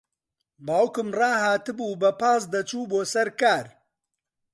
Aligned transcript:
باوکم 0.65 1.09
ڕاھاتبوو 1.19 1.99
بە 2.01 2.11
پاس 2.19 2.41
دەچوو 2.53 2.89
بۆ 2.91 2.99
سەر 3.13 3.29
کار. 3.39 3.65